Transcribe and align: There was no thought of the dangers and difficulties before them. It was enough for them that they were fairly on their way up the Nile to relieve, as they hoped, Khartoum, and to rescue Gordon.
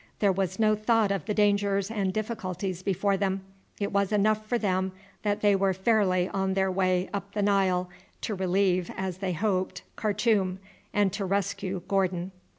There 0.17 0.31
was 0.31 0.57
no 0.57 0.75
thought 0.75 1.11
of 1.11 1.25
the 1.25 1.33
dangers 1.35 1.91
and 1.91 2.11
difficulties 2.11 2.81
before 2.81 3.17
them. 3.17 3.43
It 3.79 3.91
was 3.91 4.11
enough 4.11 4.43
for 4.47 4.57
them 4.57 4.93
that 5.21 5.41
they 5.41 5.55
were 5.55 5.75
fairly 5.75 6.27
on 6.29 6.55
their 6.55 6.71
way 6.71 7.07
up 7.13 7.33
the 7.35 7.43
Nile 7.43 7.87
to 8.21 8.33
relieve, 8.33 8.89
as 8.97 9.19
they 9.19 9.33
hoped, 9.33 9.83
Khartoum, 9.97 10.57
and 10.91 11.13
to 11.13 11.23
rescue 11.23 11.83
Gordon. 11.87 12.31